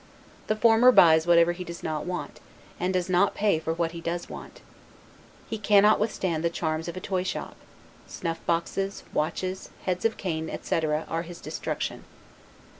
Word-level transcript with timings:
The 0.47 0.55
former 0.55 0.91
buys 0.91 1.27
whatever 1.27 1.51
he 1.51 1.63
does 1.63 1.83
not 1.83 2.07
want, 2.07 2.39
and 2.79 2.91
does 2.91 3.07
not 3.07 3.35
pay 3.35 3.59
for 3.59 3.71
what 3.71 3.91
he 3.91 4.01
does 4.01 4.27
want. 4.31 4.61
He 5.47 5.59
cannot 5.59 5.99
withstand 5.99 6.43
the 6.43 6.49
charms 6.49 6.87
of 6.87 6.97
a 6.97 6.99
toyshop; 6.99 7.53
snuff 8.07 8.43
boxes, 8.47 9.03
watches, 9.13 9.69
heads 9.83 10.03
of 10.03 10.17
canes, 10.17 10.49
etc., 10.49 11.05
are 11.07 11.21
his 11.21 11.39
destruction. 11.39 12.03